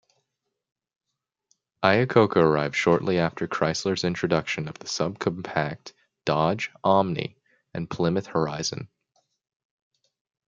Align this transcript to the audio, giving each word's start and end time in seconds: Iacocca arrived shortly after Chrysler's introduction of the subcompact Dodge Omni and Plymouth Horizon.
Iacocca 1.83 2.37
arrived 2.37 2.73
shortly 2.73 3.19
after 3.19 3.47
Chrysler's 3.47 4.03
introduction 4.03 4.67
of 4.67 4.79
the 4.79 4.87
subcompact 4.87 5.93
Dodge 6.25 6.71
Omni 6.83 7.37
and 7.75 7.87
Plymouth 7.87 8.25
Horizon. 8.25 8.87